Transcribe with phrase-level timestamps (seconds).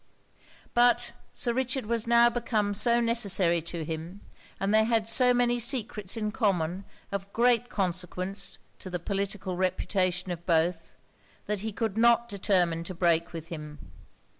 [0.73, 4.21] But Sir Richard was now become so necessary to him,
[4.59, 10.31] and they had so many secrets in common of great consequence to the political reputation
[10.31, 10.97] of both,
[11.45, 13.91] that he could not determine to break with him.